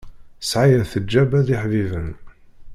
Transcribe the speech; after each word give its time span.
Sɛaya 0.49 0.81
teǧǧaba 0.91 1.37
d 1.47 1.47
iḥbiben. 1.55 2.09